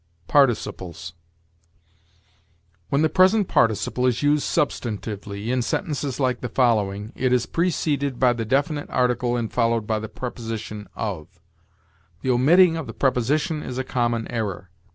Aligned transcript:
PARTICIPLES. 0.27 1.13
When 2.89 3.03
the 3.03 3.07
present 3.07 3.47
participle 3.47 4.07
is 4.07 4.23
used 4.23 4.45
substantively, 4.45 5.49
in 5.49 5.61
sentences 5.61 6.19
like 6.19 6.41
the 6.41 6.49
following, 6.49 7.11
it 7.15 7.31
is 7.31 7.45
preceded 7.45 8.17
by 8.19 8.33
the 8.33 8.43
definite 8.43 8.89
article 8.89 9.37
and 9.37 9.53
followed 9.53 9.85
by 9.85 9.99
the 9.99 10.09
preposition 10.09 10.87
of. 10.95 11.39
The 12.23 12.31
omitting 12.31 12.77
of 12.77 12.87
the 12.87 12.93
preposition 12.95 13.61
is 13.61 13.77
a 13.77 13.83
common 13.83 14.27
error. 14.29 14.71